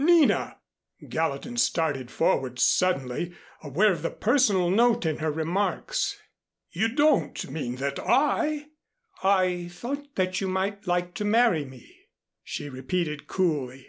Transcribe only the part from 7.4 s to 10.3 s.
mean that I" "I thought